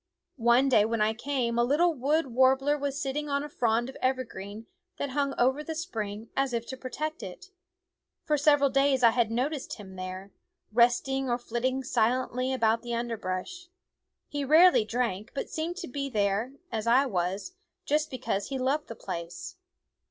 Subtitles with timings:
[0.41, 3.87] One day when I came a little wood war bler was sitting on a frond
[3.87, 4.65] of evergreen
[4.97, 7.51] that hung over the spring as if to protect it.
[8.23, 10.31] For several days I had noticed him there,
[10.71, 13.67] resting or flitting silently about the underbrush.
[14.27, 17.53] He rarely drank, but seemed to be there, as I was,
[17.85, 19.55] just because he loved the place.